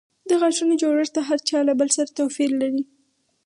[0.27, 2.83] د غاښونو جوړښت د هر چا له بل سره توپیر لري.